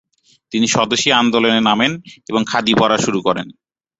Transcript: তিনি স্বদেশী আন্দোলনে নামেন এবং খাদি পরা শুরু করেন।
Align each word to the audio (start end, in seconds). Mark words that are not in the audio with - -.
তিনি 0.51 0.67
স্বদেশী 0.67 1.09
আন্দোলনে 1.11 1.61
নামেন 1.61 1.91
এবং 2.29 2.41
খাদি 2.47 2.73
পরা 2.77 2.97
শুরু 2.97 3.19
করেন। 3.21 3.47